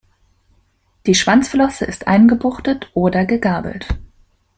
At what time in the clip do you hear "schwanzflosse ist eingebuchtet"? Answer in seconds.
1.13-2.89